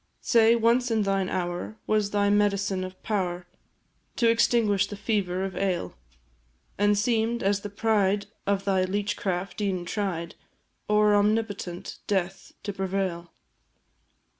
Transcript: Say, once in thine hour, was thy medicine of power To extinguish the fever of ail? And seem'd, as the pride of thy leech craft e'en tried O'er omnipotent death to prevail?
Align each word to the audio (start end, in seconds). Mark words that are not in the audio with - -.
Say, 0.23 0.55
once 0.55 0.89
in 0.89 1.03
thine 1.03 1.29
hour, 1.29 1.77
was 1.85 2.09
thy 2.09 2.31
medicine 2.31 2.83
of 2.83 2.99
power 3.03 3.45
To 4.15 4.27
extinguish 4.27 4.87
the 4.87 4.95
fever 4.95 5.43
of 5.43 5.55
ail? 5.55 5.93
And 6.79 6.97
seem'd, 6.97 7.43
as 7.43 7.61
the 7.61 7.69
pride 7.69 8.25
of 8.47 8.65
thy 8.65 8.83
leech 8.85 9.15
craft 9.15 9.61
e'en 9.61 9.85
tried 9.85 10.33
O'er 10.89 11.13
omnipotent 11.13 11.99
death 12.07 12.51
to 12.63 12.73
prevail? 12.73 13.31